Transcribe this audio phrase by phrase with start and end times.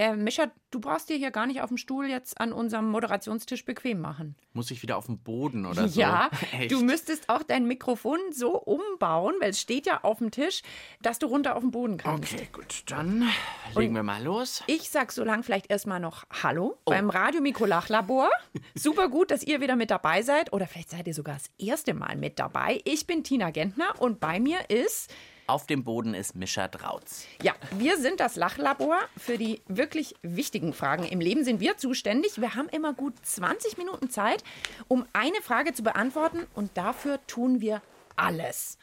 [0.00, 3.66] Äh, Mischa, du brauchst dir hier gar nicht auf dem Stuhl jetzt an unserem Moderationstisch
[3.66, 4.34] bequem machen.
[4.54, 6.00] Muss ich wieder auf den Boden oder so?
[6.00, 6.30] Ja,
[6.70, 10.62] du müsstest auch dein Mikrofon so umbauen, weil es steht ja auf dem Tisch,
[11.02, 12.32] dass du runter auf den Boden kannst.
[12.32, 13.28] Okay, gut, dann
[13.76, 14.62] legen wir mal los.
[14.66, 16.90] Ich sag so lang vielleicht erstmal noch Hallo Oh.
[16.92, 18.30] beim Radio Mikro Lachlabor.
[18.74, 21.92] Super gut, dass ihr wieder mit dabei seid oder vielleicht seid ihr sogar das erste
[21.92, 22.80] Mal mit dabei.
[22.84, 25.12] Ich bin Tina Gentner und bei mir ist
[25.50, 27.26] Auf dem Boden ist Mischa Drautz.
[27.42, 29.00] Ja, wir sind das Lachlabor.
[29.16, 32.40] Für die wirklich wichtigen Fragen im Leben sind wir zuständig.
[32.40, 34.44] Wir haben immer gut 20 Minuten Zeit,
[34.86, 37.82] um eine Frage zu beantworten und dafür tun wir
[38.14, 38.78] alles.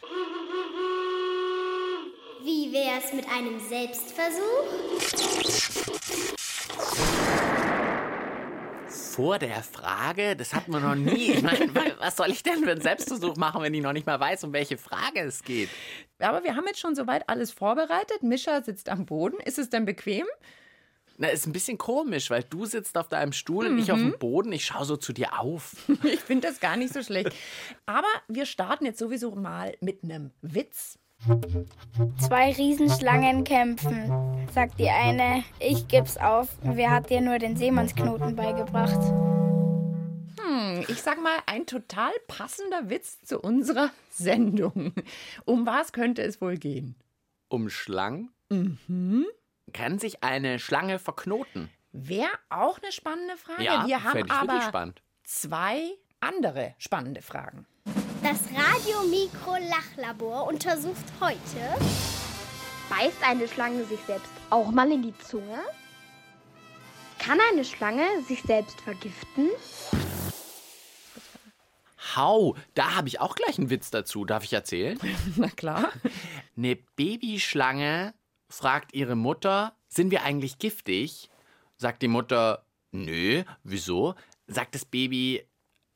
[2.44, 4.68] Wie wär's mit einem Selbstversuch?
[9.18, 11.32] Vor der Frage, das hatten wir noch nie.
[11.32, 14.20] Ich meine, was soll ich denn für einen Selbstversuch machen, wenn ich noch nicht mal
[14.20, 15.70] weiß, um welche Frage es geht?
[16.20, 18.22] Aber wir haben jetzt schon soweit alles vorbereitet.
[18.22, 19.40] Mischa sitzt am Boden.
[19.40, 20.28] Ist es denn bequem?
[21.18, 24.20] Na, ist ein bisschen komisch, weil du sitzt auf deinem Stuhl und ich auf dem
[24.20, 24.52] Boden.
[24.52, 25.76] Ich schaue so zu dir auf.
[26.04, 27.32] Ich finde das gar nicht so schlecht.
[27.88, 31.00] Aber wir starten jetzt sowieso mal mit einem Witz.
[32.20, 34.12] Zwei Riesenschlangen kämpfen,
[34.54, 35.44] sagt die eine.
[35.60, 36.48] Ich geb's auf.
[36.62, 39.00] Wer hat dir nur den Seemannsknoten beigebracht?
[40.40, 44.94] Hm, Ich sag mal, ein total passender Witz zu unserer Sendung.
[45.46, 46.96] Um was könnte es wohl gehen?
[47.50, 48.30] Um Schlangen?
[49.74, 51.70] Kann sich eine Schlange verknoten?
[51.92, 53.64] Wäre auch eine spannende Frage.
[53.64, 55.02] Ja, wir haben fänd ich wirklich aber spannend.
[55.24, 55.82] zwei
[56.20, 57.66] andere spannende Fragen.
[58.24, 61.76] Das Radio Mikro Lachlabor untersucht heute
[62.90, 65.60] Beißt eine Schlange sich selbst auch mal in die Zunge?
[67.20, 69.50] Kann eine Schlange sich selbst vergiften?
[72.16, 74.24] Hau, da habe ich auch gleich einen Witz dazu.
[74.24, 74.98] Darf ich erzählen?
[75.36, 75.92] Na klar.
[76.56, 78.14] Eine Babyschlange
[78.50, 81.30] fragt ihre Mutter, sind wir eigentlich giftig?
[81.76, 84.16] Sagt die Mutter, nö, wieso?
[84.48, 85.46] Sagt das Baby,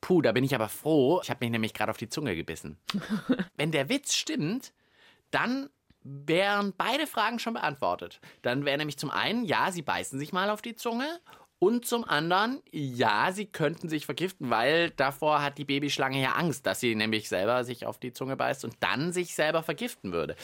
[0.02, 2.78] puh, da bin ich aber froh, ich habe mich nämlich gerade auf die Zunge gebissen.
[3.56, 4.74] Wenn der Witz stimmt,
[5.30, 5.70] dann
[6.04, 8.20] wären beide Fragen schon beantwortet.
[8.42, 11.20] Dann wäre nämlich zum einen, ja, sie beißen sich mal auf die Zunge.
[11.64, 16.66] Und zum anderen, ja, sie könnten sich vergiften, weil davor hat die Babyschlange ja Angst,
[16.66, 20.36] dass sie nämlich selber sich auf die Zunge beißt und dann sich selber vergiften würde.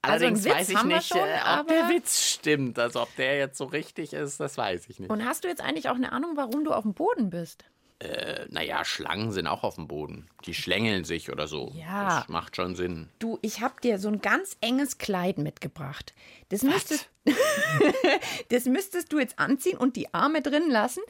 [0.00, 2.78] Also Allerdings Witz weiß ich nicht, schon, äh, ob der Witz stimmt.
[2.78, 5.10] Also ob der jetzt so richtig ist, das weiß ich nicht.
[5.10, 7.64] Und hast du jetzt eigentlich auch eine Ahnung, warum du auf dem Boden bist?
[8.00, 10.28] Äh, naja, Schlangen sind auch auf dem Boden.
[10.46, 11.72] Die schlängeln sich oder so.
[11.74, 12.18] Ja.
[12.20, 13.08] Das macht schon Sinn.
[13.18, 16.12] Du, ich habe dir so ein ganz enges Kleid mitgebracht.
[16.48, 17.08] Das müsstest,
[18.50, 21.00] das müsstest du jetzt anziehen und die Arme drin lassen,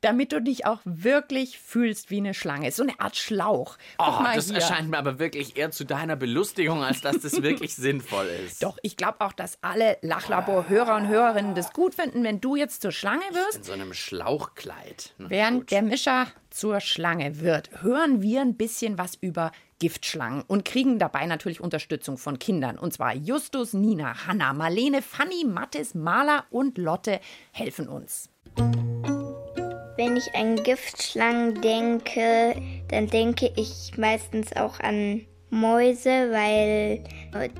[0.00, 2.70] damit du dich auch wirklich fühlst wie eine Schlange.
[2.72, 3.76] So eine Art Schlauch.
[3.98, 4.56] Guck Oh, das hier.
[4.56, 8.62] erscheint mir aber wirklich eher zu deiner Belustigung, als dass das wirklich sinnvoll ist.
[8.62, 12.82] Doch, ich glaube auch, dass alle Lachlabor-Hörer und Hörerinnen das gut finden, wenn du jetzt
[12.82, 13.56] zur Schlange wirst.
[13.58, 15.14] In so einem Schlauchkleid.
[15.18, 15.70] Na, Während gut.
[15.70, 19.52] der Mischer zur Schlange wird, hören wir ein bisschen was über
[19.84, 22.78] Giftschlangen und kriegen dabei natürlich Unterstützung von Kindern.
[22.78, 27.20] Und zwar Justus, Nina, Hanna, Marlene, Fanny, Mathis, Maler und Lotte
[27.52, 28.30] helfen uns.
[28.56, 32.56] Wenn ich an Giftschlangen denke,
[32.88, 37.04] dann denke ich meistens auch an Mäuse, weil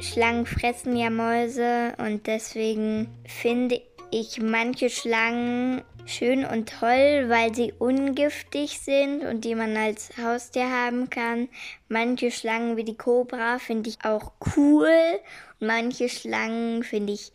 [0.01, 7.73] Schlangen fressen ja Mäuse und deswegen finde ich manche Schlangen schön und toll, weil sie
[7.79, 11.49] ungiftig sind und die man als Haustier haben kann.
[11.89, 15.21] Manche Schlangen wie die Kobra finde ich auch cool
[15.61, 17.33] und manche Schlangen finde ich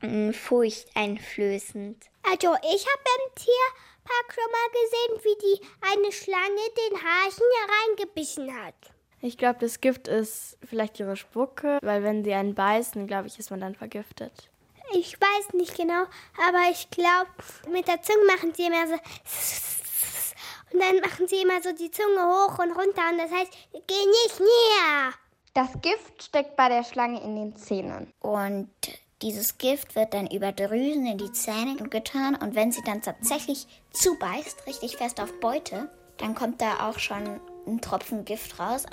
[0.00, 2.04] mm, furchteinflößend.
[2.30, 6.60] Also ich habe im Tierpark schon mal gesehen, wie die eine Schlange
[6.90, 7.46] den Hasen
[7.88, 8.74] reingebissen hat.
[9.20, 13.38] Ich glaube, das Gift ist vielleicht ihre Spucke, weil wenn sie einen beißen, glaube ich,
[13.38, 14.47] ist man dann vergiftet.
[14.92, 16.04] Ich weiß nicht genau,
[16.36, 17.30] aber ich glaube,
[17.70, 18.94] mit der Zunge machen sie immer so.
[20.70, 23.78] Und dann machen sie immer so die Zunge hoch und runter und das heißt, geh
[23.78, 25.12] nicht näher.
[25.54, 28.12] Das Gift steckt bei der Schlange in den Zähnen.
[28.20, 28.70] Und
[29.22, 33.66] dieses Gift wird dann über Drüsen in die Zähne getan und wenn sie dann tatsächlich
[33.92, 38.86] zubeißt, richtig fest auf Beute, dann kommt da auch schon ein Tropfen Gift raus.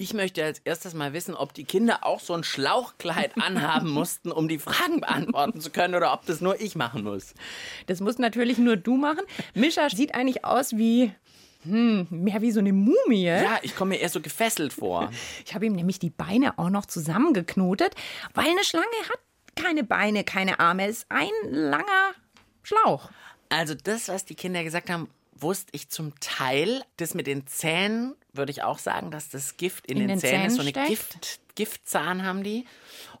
[0.00, 4.32] Ich möchte als erstes mal wissen, ob die Kinder auch so ein Schlauchkleid anhaben mussten,
[4.32, 7.34] um die Fragen beantworten zu können, oder ob das nur ich machen muss.
[7.86, 9.20] Das muss natürlich nur du machen.
[9.52, 11.12] Mischa sieht eigentlich aus wie
[11.64, 13.26] Hm, mehr wie so eine Mumie.
[13.26, 15.10] Ja, ich komme mir eher so gefesselt vor.
[15.44, 17.94] Ich habe ihm nämlich die Beine auch noch zusammengeknotet,
[18.32, 19.18] weil eine Schlange hat
[19.54, 20.86] keine Beine, keine Arme.
[20.86, 22.14] Es ist ein langer
[22.62, 23.10] Schlauch.
[23.50, 25.10] Also das, was die Kinder gesagt haben,
[25.42, 26.82] wusste ich zum Teil.
[26.96, 30.18] Das mit den Zähnen würde ich auch sagen, dass das Gift in, In den, den
[30.20, 30.56] Zähnen ist.
[30.56, 30.88] So Zähnen eine steckt?
[30.88, 32.66] Gift, Giftzahn haben die.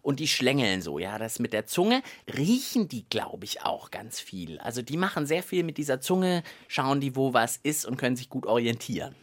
[0.02, 1.18] Und die schlängeln so, ja.
[1.18, 2.02] Das mit der Zunge
[2.36, 4.58] riechen die, glaube ich, auch ganz viel.
[4.60, 8.16] Also die machen sehr viel mit dieser Zunge, schauen die, wo was ist und können
[8.16, 9.14] sich gut orientieren.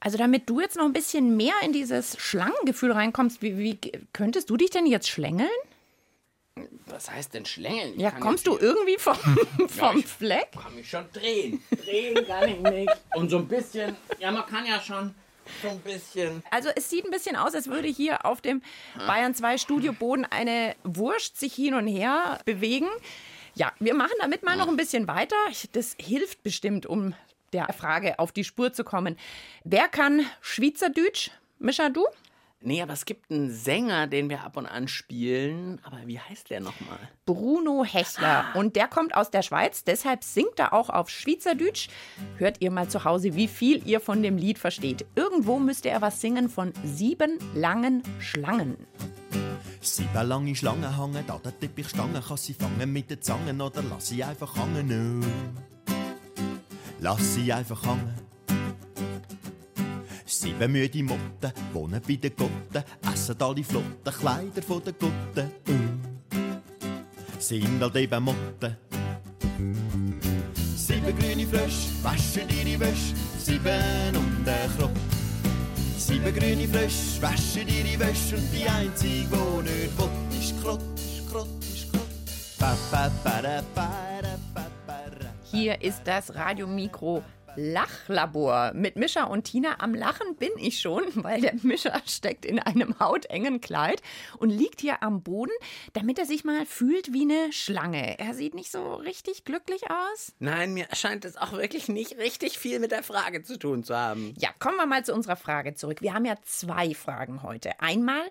[0.00, 3.78] Also damit du jetzt noch ein bisschen mehr in dieses Schlangengefühl reinkommst, wie, wie
[4.12, 5.48] könntest du dich denn jetzt schlängeln?
[6.86, 7.94] Was heißt denn schlängeln?
[7.94, 9.16] Ich Ja, kommst du irgendwie vom,
[9.68, 10.52] vom ich- Fleck?
[10.52, 11.62] kann mich schon drehen.
[11.84, 12.92] Drehen kann ich nicht.
[13.14, 15.14] Und so ein bisschen, ja, man kann ja schon
[15.62, 16.42] so ein bisschen.
[16.50, 18.62] Also es sieht ein bisschen aus, als würde hier auf dem
[19.06, 22.88] Bayern 2 Studioboden eine Wurst sich hin und her bewegen.
[23.54, 25.36] Ja, wir machen damit mal noch ein bisschen weiter.
[25.72, 27.14] Das hilft bestimmt, um
[27.52, 29.18] der Frage auf die Spur zu kommen.
[29.64, 31.30] Wer kann Schweizerdeutsch?
[31.58, 32.06] Mischa, du?
[32.64, 35.80] Nee, aber es gibt einen Sänger, den wir ab und an spielen.
[35.82, 36.98] Aber wie heißt der nochmal?
[37.26, 38.46] Bruno Hechler.
[38.54, 41.88] Und der kommt aus der Schweiz, deshalb singt er auch auf Schweizerdeutsch.
[42.36, 45.04] Hört ihr mal zu Hause, wie viel ihr von dem Lied versteht.
[45.16, 48.76] Irgendwo müsste er was singen von sieben langen Schlangen.
[49.80, 52.20] Sieben lange Schlangen hängen an der Teppichstange.
[52.20, 55.20] Kann sie fangen mit den Zangen oder lass sie einfach hängen?
[55.20, 55.92] Oh.
[57.00, 58.31] Lass sie einfach hängen.
[60.32, 65.52] Sieben müde Motten wohnen bei den Gotten, essen alle flotten Kleider von den Gotten.
[65.68, 67.38] Oh.
[67.38, 68.76] Sind halt eben Motten.
[70.74, 74.90] Sieben grüne Frösche waschen ihre Wäsche, sieben und ein Krott.
[75.98, 81.30] Sieben grüne Frösche waschen ihre Wäsche und die einzige, die nicht will, ist Krott, ist
[81.30, 82.08] Krott, ist Krott.
[82.58, 83.90] Ba, ba, ba, da, ba,
[84.22, 85.26] da, ba, ba, da.
[85.44, 87.22] Hier ist das Radiomikro
[87.56, 88.72] Lachlabor.
[88.74, 92.98] Mit Mischa und Tina am Lachen bin ich schon, weil der Mischa steckt in einem
[92.98, 94.02] hautengen Kleid
[94.38, 95.52] und liegt hier am Boden,
[95.92, 98.18] damit er sich mal fühlt wie eine Schlange.
[98.18, 100.32] Er sieht nicht so richtig glücklich aus.
[100.38, 103.96] Nein, mir scheint es auch wirklich nicht richtig viel mit der Frage zu tun zu
[103.96, 104.34] haben.
[104.38, 106.00] Ja, kommen wir mal zu unserer Frage zurück.
[106.00, 107.80] Wir haben ja zwei Fragen heute.
[107.80, 108.22] Einmal,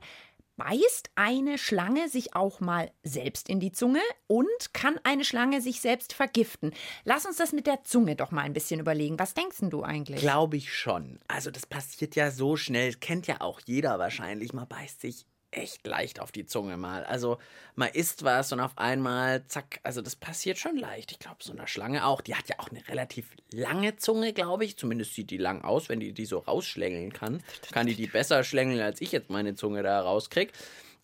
[0.63, 5.81] beißt eine Schlange sich auch mal selbst in die Zunge und kann eine Schlange sich
[5.81, 6.71] selbst vergiften?
[7.03, 9.17] Lass uns das mit der Zunge doch mal ein bisschen überlegen.
[9.17, 10.19] Was denkst du eigentlich?
[10.19, 11.19] Glaube ich schon.
[11.27, 12.93] Also das passiert ja so schnell.
[12.93, 14.53] Kennt ja auch jeder wahrscheinlich.
[14.53, 17.03] Man beißt sich echt leicht auf die Zunge mal.
[17.03, 17.37] Also
[17.75, 21.11] man isst was und auf einmal, zack, also das passiert schon leicht.
[21.11, 22.21] Ich glaube, so eine Schlange auch.
[22.21, 24.77] Die hat ja auch eine relativ lange Zunge, glaube ich.
[24.77, 27.43] Zumindest sieht die lang aus, wenn die die so rausschlängeln kann.
[27.71, 30.51] Kann die die besser schlängeln, als ich jetzt meine Zunge da rauskrieg.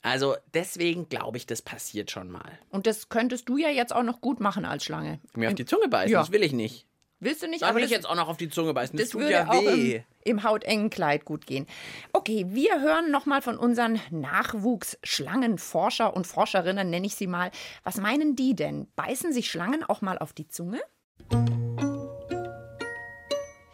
[0.02, 2.58] Also deswegen glaube ich, das passiert schon mal.
[2.70, 5.20] Und das könntest du ja jetzt auch noch gut machen als Schlange.
[5.36, 6.20] Mir auf die Zunge beißen, Ja.
[6.22, 6.86] das will ich nicht.
[7.20, 7.62] Willst du nicht?
[7.62, 8.96] Will das, ich jetzt auch noch auf die Zunge beißen.
[8.96, 10.04] Das, das tut würde ja weh.
[10.28, 11.66] Im, hautengen Kleid gut gehen.
[12.14, 17.52] Okay, wir hören noch mal von unseren Nachwuchsschlangenforscher und Forscherinnen, nenne ich sie mal.
[17.84, 18.88] Was meinen die denn?
[18.96, 20.80] Beißen sich Schlangen auch mal auf die Zunge?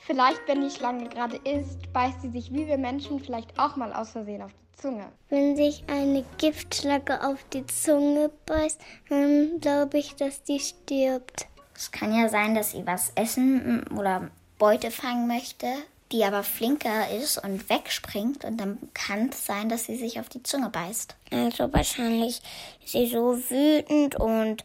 [0.06, 3.94] Vielleicht, wenn die Schlange gerade isst, beißt sie sich wie wir Menschen vielleicht auch mal
[3.94, 5.06] aus Versehen auf die Zunge.
[5.30, 11.48] Wenn sich eine Giftschlange auf die Zunge beißt, dann glaube ich, dass die stirbt.
[11.74, 14.30] Es kann ja sein, dass sie was essen oder
[14.60, 15.68] Beute fangen möchte,
[16.14, 18.46] die aber flinker ist und wegspringt.
[18.46, 21.16] Und dann kann es sein, dass sie sich auf die Zunge beißt.
[21.32, 22.42] Also wahrscheinlich
[22.84, 24.64] ist sie so wütend und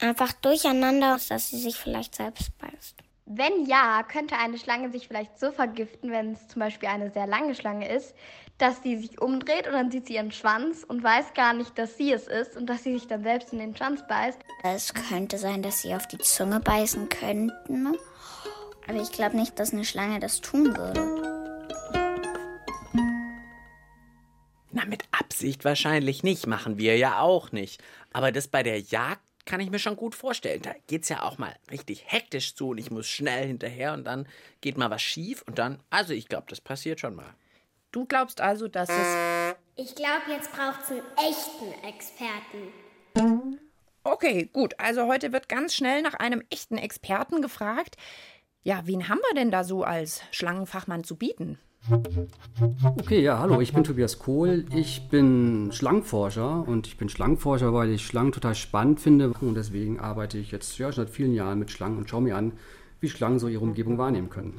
[0.00, 2.96] einfach durcheinander, dass sie sich vielleicht selbst beißt.
[3.26, 7.26] Wenn ja, könnte eine Schlange sich vielleicht so vergiften, wenn es zum Beispiel eine sehr
[7.26, 8.14] lange Schlange ist,
[8.58, 11.96] dass sie sich umdreht und dann sieht sie ihren Schwanz und weiß gar nicht, dass
[11.96, 14.38] sie es ist und dass sie sich dann selbst in den Schwanz beißt.
[14.62, 17.96] Es könnte sein, dass sie auf die Zunge beißen könnten.
[18.88, 21.00] Aber ich glaube nicht, dass eine Schlange das tun würde.
[24.70, 26.46] Na, mit Absicht wahrscheinlich nicht.
[26.46, 27.82] Machen wir ja auch nicht.
[28.12, 30.60] Aber das bei der Jagd kann ich mir schon gut vorstellen.
[30.62, 34.28] Da geht's ja auch mal richtig hektisch zu und ich muss schnell hinterher und dann
[34.60, 37.34] geht mal was schief und dann, also ich glaube, das passiert schon mal.
[37.92, 39.54] Du glaubst also, dass es.
[39.76, 43.58] Ich glaube, jetzt braucht es einen echten Experten.
[44.02, 44.78] Okay, gut.
[44.78, 47.96] Also heute wird ganz schnell nach einem echten Experten gefragt.
[48.66, 51.60] Ja, wen haben wir denn da so als Schlangenfachmann zu bieten?
[52.98, 54.64] Okay, ja, hallo, ich bin Tobias Kohl.
[54.74, 60.00] Ich bin Schlangenforscher und ich bin Schlangenforscher, weil ich Schlangen total spannend finde und deswegen
[60.00, 62.54] arbeite ich jetzt ja, schon seit vielen Jahren mit Schlangen und schaue mir an,
[63.00, 64.54] wie Schlangen so ihre Umgebung wahrnehmen können.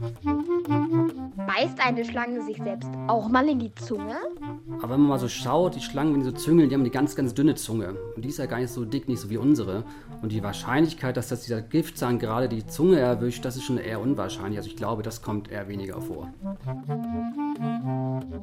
[1.36, 4.18] Beißt eine Schlange sich selbst auch mal in die Zunge?
[4.78, 6.90] Aber wenn man mal so schaut, die Schlangen, wenn die so züngeln, die haben eine
[6.90, 7.96] ganz, ganz dünne Zunge.
[8.16, 9.84] Und die ist ja gar nicht so dick, nicht so wie unsere.
[10.22, 14.00] Und die Wahrscheinlichkeit, dass das dieser Giftzahn gerade die Zunge erwischt, das ist schon eher
[14.00, 14.58] unwahrscheinlich.
[14.58, 16.32] Also ich glaube, das kommt eher weniger vor.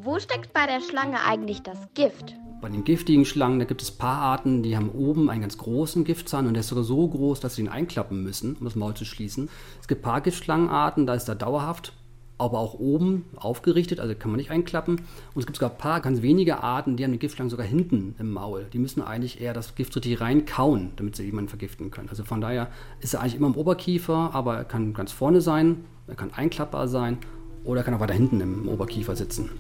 [0.03, 2.35] Wo steckt bei der Schlange eigentlich das Gift?
[2.65, 6.47] Bei den giftigen Schlangen, da gibt es Paararten, die haben oben einen ganz großen Giftzahn
[6.47, 9.05] und der ist sogar so groß, dass sie ihn einklappen müssen, um das Maul zu
[9.05, 9.51] schließen.
[9.83, 11.93] Es gibt Paargiftschlangenarten, da ist er dauerhaft,
[12.39, 14.97] aber auch oben aufgerichtet, also kann man nicht einklappen.
[14.97, 18.15] Und es gibt sogar ein paar ganz wenige Arten, die haben die Giftschlangen sogar hinten
[18.19, 18.65] im Maul.
[18.73, 22.09] Die müssen eigentlich eher das Gift richtig reinkauen, damit sie jemanden vergiften können.
[22.09, 22.69] Also von daher
[23.01, 26.89] ist er eigentlich immer im Oberkiefer, aber er kann ganz vorne sein, er kann einklappbar
[26.89, 27.19] sein
[27.63, 29.51] oder er kann auch weiter hinten im Oberkiefer sitzen.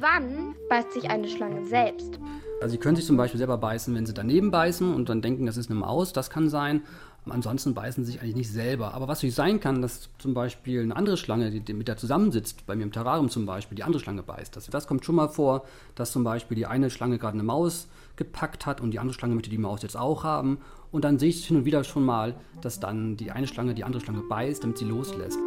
[0.00, 2.18] Wann beißt sich eine Schlange selbst?
[2.60, 5.46] Also sie können sich zum Beispiel selber beißen, wenn sie daneben beißen und dann denken,
[5.46, 6.82] das ist eine Maus, das kann sein.
[7.28, 8.94] Ansonsten beißen sie sich eigentlich nicht selber.
[8.94, 12.66] Aber was natürlich sein kann, dass zum Beispiel eine andere Schlange, die mit der zusammensitzt,
[12.66, 14.54] bei mir im Terrarium zum Beispiel, die andere Schlange beißt.
[14.54, 17.88] Das, das kommt schon mal vor, dass zum Beispiel die eine Schlange gerade eine Maus
[18.16, 20.58] gepackt hat und die andere Schlange möchte die Maus jetzt auch haben.
[20.92, 23.84] Und dann sehe ich hin und wieder schon mal, dass dann die eine Schlange die
[23.84, 25.38] andere Schlange beißt, damit sie loslässt.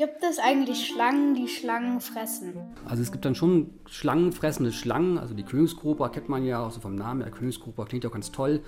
[0.00, 2.54] Gibt es eigentlich Schlangen, die Schlangen fressen?
[2.86, 6.80] Also es gibt dann schon schlangenfressende Schlangen, also die Königskobra kennt man ja auch so
[6.80, 7.30] vom Namen her.
[7.30, 8.62] Königskobra klingt ja auch ganz toll.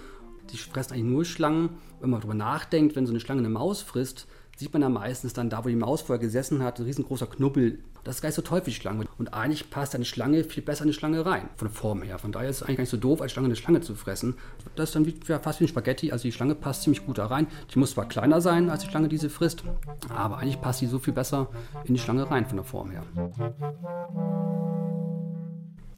[0.51, 1.71] Die fressen eigentlich nur Schlangen.
[2.01, 4.27] Wenn man darüber nachdenkt, wenn so eine Schlange eine Maus frisst,
[4.63, 7.81] sieht man da meistens dann da, wo die Maus vorher gesessen hat, ein riesengroßer Knubbel.
[8.05, 9.07] Das ist gar nicht so toll für die Schlange.
[9.19, 12.19] Und eigentlich passt eine Schlange viel besser in eine Schlange rein, von der Form her.
[12.19, 14.37] Von daher ist es eigentlich gar nicht so doof, als Schlange eine Schlange zu fressen.
[14.77, 16.13] Das ist dann wie, ja, fast wie ein Spaghetti.
[16.13, 17.47] Also die Schlange passt ziemlich gut da rein.
[17.75, 19.65] Die muss zwar kleiner sein, als die Schlange, die sie frisst,
[20.09, 21.49] aber eigentlich passt sie so viel besser
[21.85, 23.05] in die Schlange rein, von der Form her.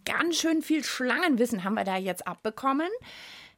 [0.05, 2.89] Ganz schön viel Schlangenwissen haben wir da jetzt abbekommen.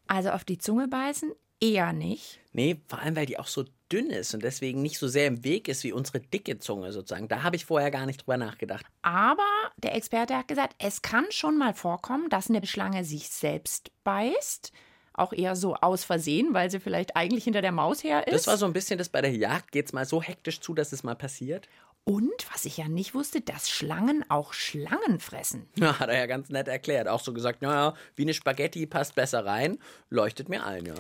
[0.09, 2.41] Also auf die Zunge beißen eher nicht.
[2.53, 5.45] Nee, vor allem, weil die auch so dünn ist und deswegen nicht so sehr im
[5.45, 7.29] Weg ist wie unsere dicke Zunge sozusagen.
[7.29, 8.87] Da habe ich vorher gar nicht drüber nachgedacht.
[9.03, 9.43] Aber
[9.77, 14.73] der Experte hat gesagt, es kann schon mal vorkommen, dass eine Schlange sich selbst beißt.
[15.13, 18.35] Auch eher so aus Versehen, weil sie vielleicht eigentlich hinter der Maus her ist.
[18.35, 19.73] Das war so ein bisschen das bei der Jagd.
[19.73, 21.69] Geht es mal so hektisch zu, dass es mal passiert?
[22.09, 25.69] Und, was ich ja nicht wusste, dass Schlangen auch Schlangen fressen.
[25.77, 27.09] Ja, hat er ja ganz nett erklärt.
[27.09, 29.79] Auch so gesagt, naja, wie eine Spaghetti passt besser rein.
[30.09, 30.95] Leuchtet mir ein, ja.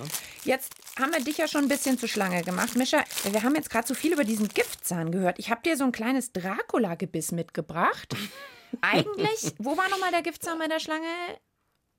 [0.44, 2.74] Jetzt haben wir dich ja schon ein bisschen zur Schlange gemacht.
[2.74, 5.38] Mischa, wir haben jetzt gerade so viel über diesen Giftzahn gehört.
[5.38, 8.16] Ich habe dir so ein kleines Dracula-Gebiss mitgebracht.
[8.80, 11.06] Eigentlich, wo war nochmal der Giftzahn bei der Schlange?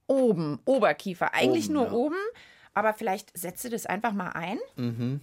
[0.08, 1.34] Oben, Oberkiefer.
[1.34, 1.92] Eigentlich Oben, nur ja.
[1.94, 2.18] oben.
[2.74, 4.60] Aber vielleicht setzt du das einfach mal ein.
[4.76, 5.22] Mhm.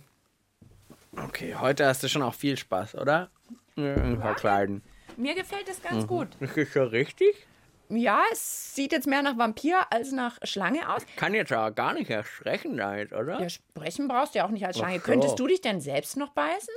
[1.16, 3.30] Okay, heute hast du schon auch viel Spaß, oder?
[3.76, 4.82] Ja, verkleiden.
[5.16, 6.08] Mir gefällt das ganz Mhm.
[6.08, 6.28] gut.
[6.40, 7.46] Das ist schon richtig.
[7.88, 11.02] Ja, es sieht jetzt mehr nach Vampir als nach Schlange aus.
[11.16, 13.40] Kann jetzt aber gar nicht erschrecken damit, oder?
[13.40, 14.96] Ja, sprechen brauchst du ja auch nicht als Schlange.
[14.98, 15.02] so.
[15.04, 16.74] Könntest du dich denn selbst noch beißen?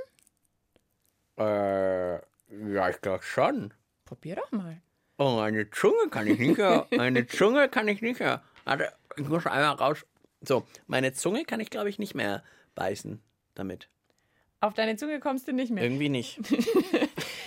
[1.38, 3.72] Äh, ja, ich glaube schon.
[4.04, 4.80] Probier doch mal.
[5.18, 6.58] Oh, eine Zunge kann ich nicht.
[6.58, 6.86] ja.
[6.98, 8.20] Eine Zunge kann ich nicht.
[8.20, 8.42] ja.
[8.64, 10.04] Warte, ich muss einmal raus.
[10.42, 12.44] So, meine Zunge kann ich, glaube ich, nicht mehr
[12.76, 13.20] beißen
[13.54, 13.88] damit.
[14.60, 15.84] Auf deine Zunge kommst du nicht mehr.
[15.84, 16.38] Irgendwie nicht.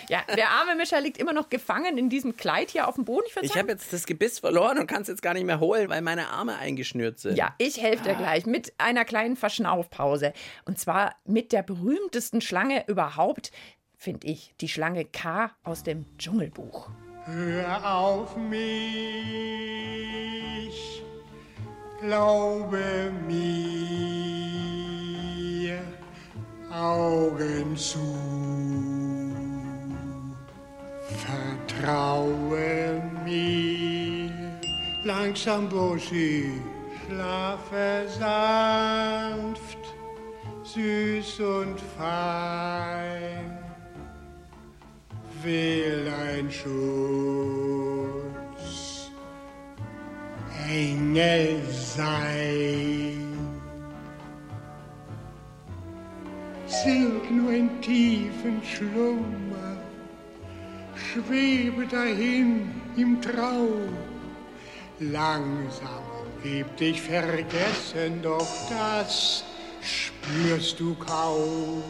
[0.08, 3.24] Ja, der arme Mischa liegt immer noch gefangen in diesem Kleid hier auf dem Boden.
[3.28, 5.88] Ich, Ich habe jetzt das Gebiss verloren und kann es jetzt gar nicht mehr holen,
[5.88, 7.36] weil meine Arme eingeschnürt sind.
[7.36, 10.32] Ja, ich helfe dir gleich mit einer kleinen Verschnaufpause.
[10.66, 13.52] Und zwar mit der berühmtesten Schlange überhaupt,
[13.96, 16.90] finde ich, die Schlange K aus dem Dschungelbuch.
[17.24, 18.62] Hör auf mich,
[22.00, 24.61] glaube mir,
[26.82, 28.00] Augen zu,
[31.24, 34.32] vertraue mir,
[35.04, 36.60] langsam Buschi,
[37.06, 39.78] schlafe sanft,
[40.64, 43.58] süß und fein.
[45.44, 46.72] Will ein Schutz,
[50.68, 53.01] Engel sein.
[56.84, 59.76] Sink nur in tiefen Schlummer,
[60.96, 63.96] schwebe dahin im Traum.
[64.98, 66.02] Langsam
[66.42, 69.44] gib dich vergessen, doch das
[69.80, 71.82] spürst du kaum.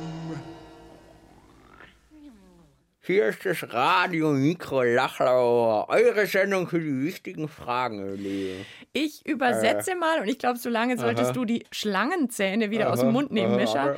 [3.05, 5.89] Hier ist das Radio Mikro Lachlauer.
[5.89, 8.65] Eure Sendung für die wichtigen Fragen, Lieben.
[8.93, 9.97] Ich übersetze Äh.
[9.97, 11.33] mal und ich glaube, so lange solltest Aha.
[11.33, 13.97] du die Schlangenzähne wieder aus dem Aha, Mund nehmen, aha, Mischa.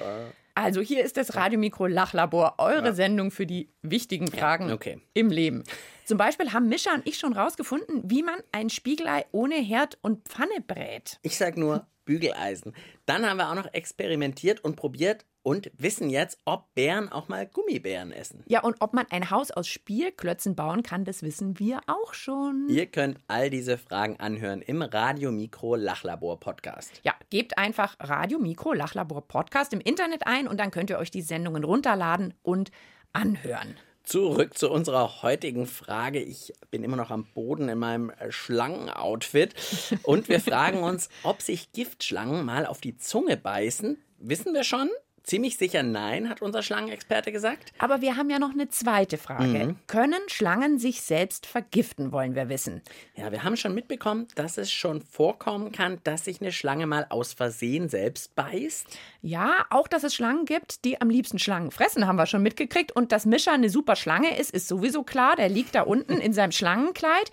[0.55, 5.01] Also hier ist das Radiomikro Lachlabor, eure Sendung für die wichtigen Fragen okay.
[5.13, 5.65] im Leben.
[6.05, 10.29] Zum Beispiel haben Mischa und ich schon rausgefunden, wie man ein Spiegelei ohne Herd und
[10.29, 11.19] Pfanne brät.
[11.23, 12.73] Ich sag nur Bügeleisen.
[13.07, 17.47] Dann haben wir auch noch experimentiert und probiert und wissen jetzt, ob Bären auch mal
[17.47, 18.43] Gummibären essen.
[18.47, 22.67] Ja, und ob man ein Haus aus Spielklötzen bauen kann, das wissen wir auch schon.
[22.69, 27.01] Ihr könnt all diese Fragen anhören im Radio Mikro Lachlabor Podcast.
[27.05, 31.11] Ja, gebt einfach Radio Mikro Lachlabor Podcast im Internet ein und dann könnt ihr euch
[31.11, 32.71] die Sendungen runterladen und
[33.13, 33.77] anhören.
[34.03, 36.21] Zurück zu unserer heutigen Frage.
[36.21, 39.55] Ich bin immer noch am Boden in meinem äh, Schlangen-Outfit.
[40.03, 43.97] Und wir fragen uns, ob sich Giftschlangen mal auf die Zunge beißen.
[44.19, 44.91] Wissen wir schon?
[45.25, 47.73] Ziemlich sicher nein, hat unser Schlangenexperte gesagt.
[47.79, 49.69] Aber wir haben ja noch eine zweite Frage.
[49.69, 49.77] Mhm.
[49.87, 52.83] Können Schlangen sich selbst vergiften, wollen wir wissen.
[53.17, 57.07] Ja, wir haben schon mitbekommen, dass es schon vorkommen kann, dass sich eine Schlange mal
[57.09, 58.87] aus Versehen selbst beißt.
[59.23, 62.93] Ja, auch dass es Schlangen gibt, die am liebsten Schlangen fressen, haben wir schon mitgekriegt.
[62.93, 65.37] Und dass Mischa eine super Schlange ist, ist sowieso klar.
[65.37, 67.31] Der liegt da unten in seinem Schlangenkleid.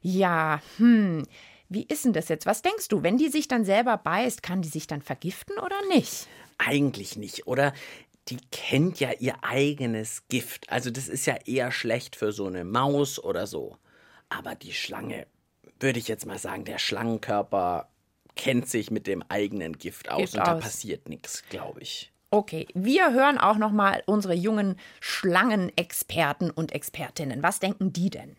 [0.00, 1.24] Ja, hm.
[1.68, 2.46] Wie ist denn das jetzt?
[2.46, 5.74] Was denkst du, wenn die sich dann selber beißt, kann die sich dann vergiften oder
[5.88, 6.28] nicht?
[6.58, 7.72] Eigentlich nicht, oder?
[8.28, 10.70] Die kennt ja ihr eigenes Gift.
[10.70, 13.76] Also das ist ja eher schlecht für so eine Maus oder so.
[14.28, 15.26] Aber die Schlange,
[15.78, 17.88] würde ich jetzt mal sagen, der Schlangenkörper
[18.34, 20.62] kennt sich mit dem eigenen Gift aus Gift und da aus.
[20.62, 22.12] passiert nichts, glaube ich.
[22.30, 27.42] Okay, wir hören auch noch mal unsere jungen Schlangenexperten und Expertinnen.
[27.42, 28.36] Was denken die denn?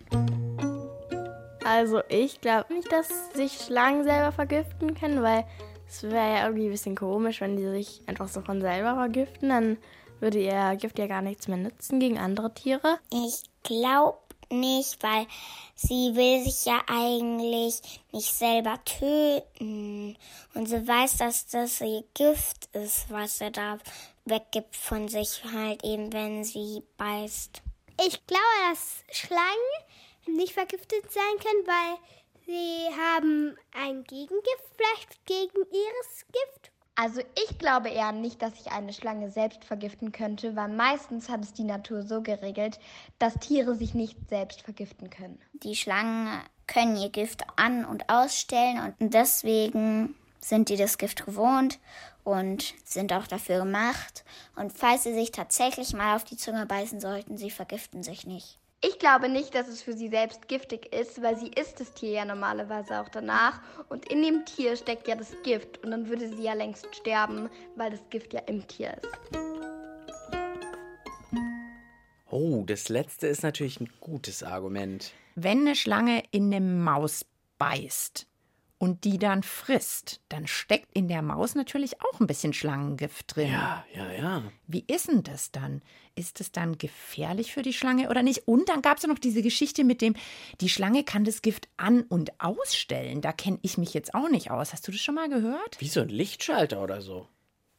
[1.65, 5.45] Also ich glaube nicht, dass sich Schlangen selber vergiften können, weil
[5.87, 9.49] es wäre ja irgendwie ein bisschen komisch, wenn die sich einfach so von selber vergiften.
[9.49, 9.77] Dann
[10.19, 12.99] würde ihr Gift ja gar nichts mehr nützen gegen andere Tiere.
[13.11, 14.17] Ich glaube
[14.49, 15.27] nicht, weil
[15.75, 20.17] sie will sich ja eigentlich nicht selber töten.
[20.53, 23.77] Und sie weiß, dass das ihr Gift ist, was sie da
[24.25, 27.61] weggibt von sich, halt eben, wenn sie beißt.
[28.05, 31.97] Ich glaube, dass Schlangen nicht vergiftet sein können, weil
[32.47, 36.71] sie haben ein Gegengift, vielleicht gegen ihres Gift.
[36.95, 41.43] Also ich glaube eher nicht, dass sich eine Schlange selbst vergiften könnte, weil meistens hat
[41.43, 42.79] es die Natur so geregelt,
[43.19, 45.39] dass Tiere sich nicht selbst vergiften können.
[45.53, 51.77] Die Schlangen können ihr Gift an- und ausstellen und deswegen sind die das Gift gewohnt
[52.23, 54.25] und sind auch dafür gemacht.
[54.55, 58.57] Und falls sie sich tatsächlich mal auf die Zunge beißen sollten, sie vergiften sich nicht.
[58.79, 62.11] Ich glaube nicht, dass es für sie selbst giftig ist, weil sie isst das Tier
[62.11, 63.59] ja normalerweise auch danach.
[63.89, 65.83] Und in dem Tier steckt ja das Gift.
[65.83, 69.09] Und dann würde sie ja längst sterben, weil das Gift ja im Tier ist.
[72.29, 75.11] Oh, das letzte ist natürlich ein gutes Argument.
[75.33, 77.25] Wenn eine Schlange in eine Maus
[77.57, 78.26] beißt
[78.79, 83.51] und die dann frisst, dann steckt in der Maus natürlich auch ein bisschen Schlangengift drin.
[83.51, 84.43] Ja, ja, ja.
[84.67, 85.81] Wie ist denn das dann?
[86.15, 88.47] Ist es dann gefährlich für die Schlange oder nicht?
[88.47, 90.15] Und dann gab es ja noch diese Geschichte mit dem,
[90.61, 93.21] die Schlange kann das Gift an- und ausstellen.
[93.21, 94.73] Da kenne ich mich jetzt auch nicht aus.
[94.73, 95.79] Hast du das schon mal gehört?
[95.79, 97.27] Wie so ein Lichtschalter oder so.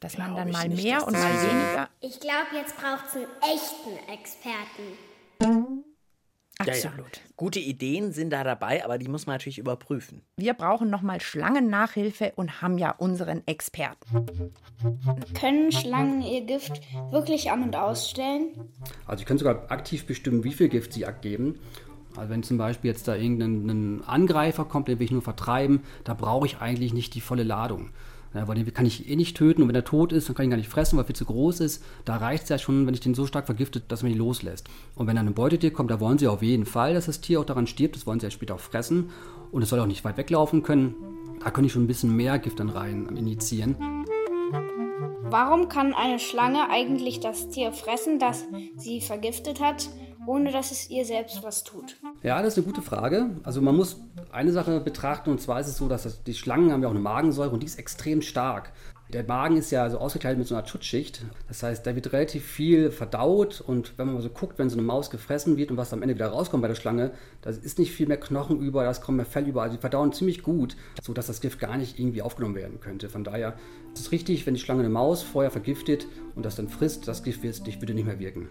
[0.01, 1.89] Dass man Glaub dann ich mal nicht, mehr und mal weniger.
[2.01, 5.85] Ich glaube, jetzt braucht es einen echten Experten.
[6.59, 6.97] Absolut.
[6.97, 7.31] Ja, ja.
[7.37, 10.23] Gute Ideen sind da dabei, aber die muss man natürlich überprüfen.
[10.37, 14.27] Wir brauchen nochmal Schlangennachhilfe und haben ja unseren Experten.
[15.35, 16.81] Können Schlangen ihr Gift
[17.13, 18.49] wirklich an- und ausstellen?
[19.07, 21.61] Also, sie können sogar aktiv bestimmen, wie viel Gift sie abgeben.
[22.17, 25.85] Also, wenn zum Beispiel jetzt da irgendein ein Angreifer kommt, den will ich nur vertreiben,
[26.03, 27.91] da brauche ich eigentlich nicht die volle Ladung.
[28.35, 30.45] Ja, weil den kann ich eh nicht töten und wenn er tot ist, dann kann
[30.45, 31.83] ich ihn gar nicht fressen, weil er viel zu groß ist.
[32.05, 34.69] Da reicht es ja schon, wenn ich den so stark vergiftet, dass man ihn loslässt.
[34.95, 37.41] Und wenn dann ein Beutetier kommt, da wollen sie auf jeden Fall, dass das Tier
[37.41, 37.97] auch daran stirbt.
[37.97, 39.11] Das wollen sie ja später auch fressen.
[39.51, 40.95] Und es soll auch nicht weit weglaufen können.
[41.43, 43.77] Da können die schon ein bisschen mehr Gift dann rein injizieren.
[45.31, 49.89] Warum kann eine Schlange eigentlich das Tier fressen, das sie vergiftet hat,
[50.29, 51.97] ohne dass es ihr selbst was tut?
[52.23, 53.31] Ja, das ist eine gute Frage.
[53.45, 56.71] Also man muss eine Sache betrachten und zwar ist es so, dass das, die Schlangen
[56.71, 58.73] haben ja auch eine Magensäure und die ist extrem stark.
[59.11, 61.25] Der Magen ist ja so ausgekleidet mit so einer Schutzschicht.
[61.49, 64.77] Das heißt, da wird relativ viel verdaut und wenn man mal so guckt, wenn so
[64.77, 67.79] eine Maus gefressen wird und was am Ende wieder rauskommt bei der Schlange, da ist
[67.79, 69.63] nicht viel mehr Knochen über, da kommt mehr Fell über.
[69.63, 73.09] Also die verdauen ziemlich gut, sodass das Gift gar nicht irgendwie aufgenommen werden könnte.
[73.09, 73.55] Von daher
[73.95, 77.23] ist es richtig, wenn die Schlange eine Maus vorher vergiftet und das dann frisst, das
[77.23, 78.49] Gift wird nicht mehr wirken.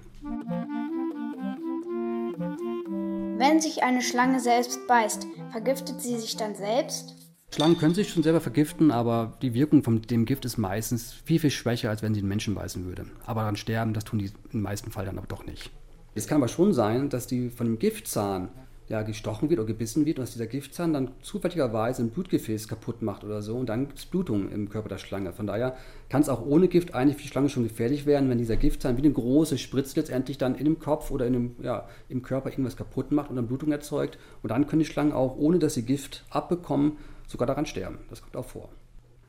[3.38, 7.14] Wenn sich eine Schlange selbst beißt, vergiftet sie sich dann selbst?
[7.54, 11.40] Schlangen können sich schon selber vergiften, aber die Wirkung von dem Gift ist meistens viel,
[11.40, 13.06] viel schwächer, als wenn sie einen Menschen beißen würde.
[13.28, 15.70] Aber daran sterben, das tun die im meisten Fall dann aber doch nicht.
[16.16, 18.50] Es kann aber schon sein, dass die von dem Giftzahn
[18.90, 23.02] ja, gestochen wird oder gebissen wird und dass dieser Giftzahn dann zufälligerweise ein Blutgefäß kaputt
[23.02, 25.34] macht oder so und dann gibt es Blutung im Körper der Schlange.
[25.34, 25.76] Von daher
[26.10, 28.96] kann es auch ohne Gift eigentlich für die Schlange schon gefährlich werden, wenn dieser Giftzahn
[28.98, 32.50] wie eine große Spritze letztendlich dann in dem Kopf oder in dem, ja, im Körper
[32.50, 34.18] irgendwas kaputt macht und dann Blutung erzeugt.
[34.42, 36.94] Und dann können die Schlangen auch, ohne dass sie Gift abbekommen,
[37.28, 38.00] sogar daran sterben.
[38.10, 38.70] Das kommt auch vor.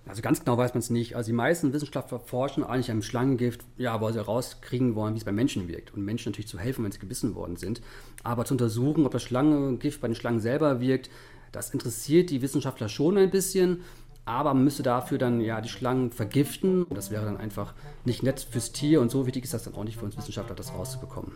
[0.09, 1.17] Also ganz genau weiß man es nicht.
[1.17, 5.25] Also die meisten Wissenschaftler forschen eigentlich am Schlangengift, ja, weil sie herauskriegen wollen, wie es
[5.25, 5.93] bei Menschen wirkt.
[5.93, 7.83] Und Menschen natürlich zu helfen, wenn sie gebissen worden sind.
[8.25, 11.11] Aber zu untersuchen, ob das Schlangengift bei den Schlangen selber wirkt,
[11.53, 13.83] das interessiert die Wissenschaftler schon ein bisschen.
[14.25, 16.87] Aber man müsste dafür dann ja die Schlangen vergiften.
[16.91, 19.85] Das wäre dann einfach nicht nett fürs Tier und so wichtig ist das dann auch
[19.85, 21.33] nicht für uns Wissenschaftler, das rauszubekommen.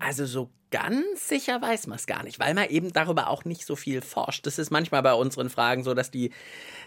[0.00, 3.64] Also so ganz sicher weiß man es gar nicht, weil man eben darüber auch nicht
[3.64, 4.46] so viel forscht.
[4.46, 6.30] Das ist manchmal bei unseren Fragen so, dass die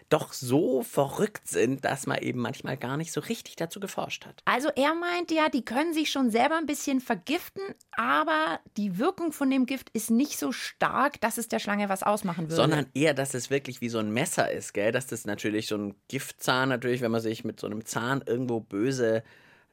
[0.09, 4.41] doch so verrückt sind, dass man eben manchmal gar nicht so richtig dazu geforscht hat.
[4.45, 9.31] Also er meint ja, die können sich schon selber ein bisschen vergiften, aber die Wirkung
[9.31, 12.55] von dem Gift ist nicht so stark, dass es der Schlange was ausmachen würde.
[12.55, 14.91] Sondern eher, dass es wirklich wie so ein Messer ist, gell?
[14.91, 18.59] Dass das natürlich so ein Giftzahn natürlich, wenn man sich mit so einem Zahn irgendwo
[18.59, 19.23] böse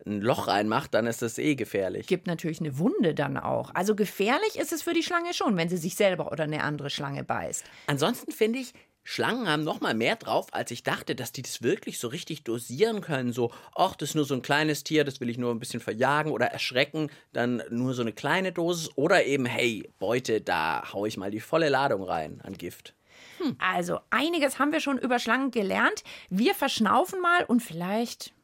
[0.06, 2.06] ein Loch reinmacht, dann ist das eh gefährlich.
[2.06, 3.74] Gibt natürlich eine Wunde dann auch.
[3.74, 6.90] Also gefährlich ist es für die Schlange schon, wenn sie sich selber oder eine andere
[6.90, 7.64] Schlange beißt.
[7.86, 8.72] Ansonsten finde ich,
[9.10, 12.44] Schlangen haben noch mal mehr drauf, als ich dachte, dass die das wirklich so richtig
[12.44, 13.32] dosieren können.
[13.32, 15.80] So, ach, das ist nur so ein kleines Tier, das will ich nur ein bisschen
[15.80, 18.90] verjagen oder erschrecken, dann nur so eine kleine Dosis.
[18.96, 22.94] Oder eben, hey, Beute, da hau ich mal die volle Ladung rein an Gift.
[23.38, 23.56] Hm.
[23.58, 26.04] Also, einiges haben wir schon über Schlangen gelernt.
[26.28, 28.34] Wir verschnaufen mal und vielleicht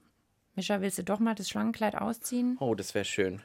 [0.57, 2.57] Mischa, willst du doch mal das Schlangenkleid ausziehen?
[2.61, 3.40] Oh, das wäre schön.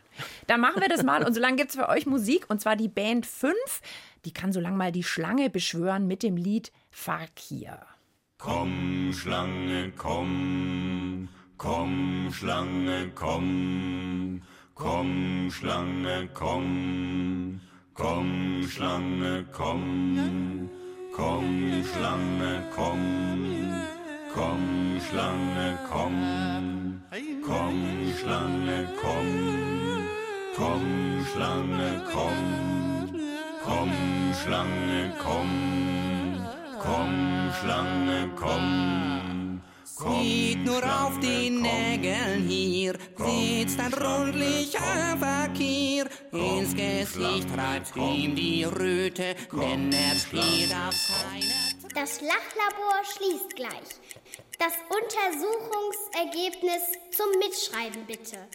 [0.46, 1.26] Dann machen wir das mal.
[1.26, 2.46] Und solange gibt es für euch Musik.
[2.50, 3.56] Und zwar die Band 5.
[4.26, 7.80] Die kann so lange mal die Schlange beschwören mit dem Lied Fakir.
[8.38, 11.30] Komm, Schlange, komm.
[11.58, 14.42] Komm, Schlange, komm.
[14.76, 17.60] Komm, Schlange, komm.
[17.94, 20.70] Komm, Schlange, komm.
[21.14, 23.79] Komm, Schlange, komm.
[24.34, 27.02] Komm, Schlange, komm.
[27.46, 30.08] Komm, Schlange, komm.
[30.56, 33.10] Komm, Schlange, komm.
[33.64, 33.92] Komm,
[34.44, 36.48] Schlange, komm.
[36.80, 39.62] Komm, Schlange, komm.
[39.84, 46.06] Sieht nur auf den Nägeln hier, sitzt ein rundlicher Fakir.
[46.32, 53.90] Ins Gesicht treibt ihm die Röte, denn er steht auf seiner das Lachlabor schließt gleich.
[54.60, 58.46] Das Untersuchungsergebnis zum Mitschreiben bitte.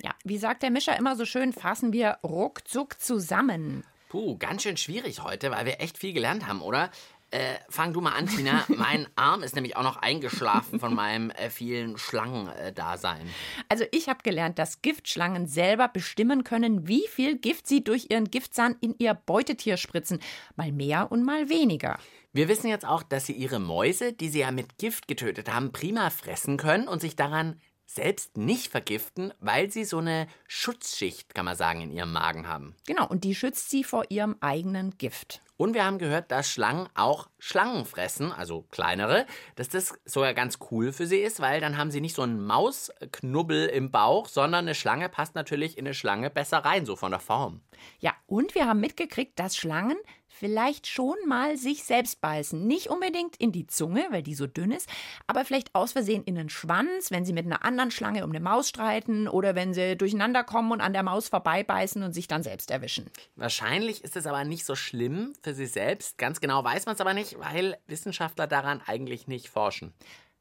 [0.00, 3.84] Ja, wie sagt der Mischer immer so schön, fassen wir ruckzuck zusammen.
[4.08, 6.92] Puh, ganz schön schwierig heute, weil wir echt viel gelernt haben, oder?
[7.32, 8.64] Äh, fang du mal an, Tina.
[8.68, 13.28] mein Arm ist nämlich auch noch eingeschlafen von meinem äh, vielen Schlangendasein.
[13.68, 18.30] Also ich habe gelernt, dass Giftschlangen selber bestimmen können, wie viel Gift sie durch ihren
[18.30, 20.20] Giftzahn in ihr Beutetier spritzen.
[20.54, 21.98] Mal mehr und mal weniger.
[22.36, 25.72] Wir wissen jetzt auch, dass sie ihre Mäuse, die sie ja mit Gift getötet haben,
[25.72, 31.46] prima fressen können und sich daran selbst nicht vergiften, weil sie so eine Schutzschicht, kann
[31.46, 32.76] man sagen, in ihrem Magen haben.
[32.86, 35.40] Genau, und die schützt sie vor ihrem eigenen Gift.
[35.56, 40.58] Und wir haben gehört, dass Schlangen auch Schlangen fressen, also kleinere, dass das sogar ganz
[40.70, 44.66] cool für sie ist, weil dann haben sie nicht so einen Mausknubbel im Bauch, sondern
[44.66, 47.62] eine Schlange passt natürlich in eine Schlange besser rein, so von der Form.
[47.98, 49.96] Ja, und wir haben mitgekriegt, dass Schlangen
[50.38, 52.66] vielleicht schon mal sich selbst beißen.
[52.66, 54.88] Nicht unbedingt in die Zunge, weil die so dünn ist,
[55.26, 58.40] aber vielleicht aus Versehen in den Schwanz, wenn sie mit einer anderen Schlange um eine
[58.40, 62.42] Maus streiten oder wenn sie durcheinander kommen und an der Maus vorbeibeißen und sich dann
[62.42, 63.10] selbst erwischen.
[63.34, 66.18] Wahrscheinlich ist es aber nicht so schlimm für sie selbst.
[66.18, 69.94] Ganz genau weiß man es aber nicht, weil Wissenschaftler daran eigentlich nicht forschen.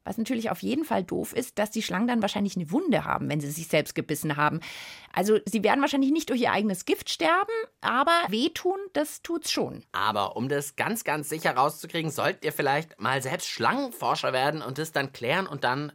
[0.05, 3.29] Was natürlich auf jeden Fall doof ist, dass die Schlangen dann wahrscheinlich eine Wunde haben,
[3.29, 4.61] wenn sie sich selbst gebissen haben.
[5.11, 9.83] Also sie werden wahrscheinlich nicht durch ihr eigenes Gift sterben, aber wehtun, das tut's schon.
[9.91, 14.77] Aber um das ganz, ganz sicher rauszukriegen, solltet ihr vielleicht mal selbst Schlangenforscher werden und
[14.77, 15.91] das dann klären und dann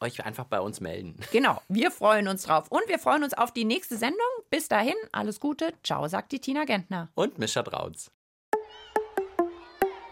[0.00, 1.16] euch einfach bei uns melden.
[1.32, 4.20] Genau, wir freuen uns drauf und wir freuen uns auf die nächste Sendung.
[4.50, 5.72] Bis dahin, alles Gute.
[5.82, 7.10] Ciao, sagt die Tina Gentner.
[7.14, 8.13] Und Mischa Drautz.